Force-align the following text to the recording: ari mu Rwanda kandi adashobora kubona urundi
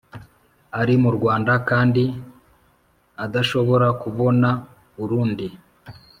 ari 0.79 0.95
mu 1.03 1.09
Rwanda 1.17 1.53
kandi 1.69 2.03
adashobora 3.25 3.87
kubona 4.01 4.49
urundi 5.03 5.47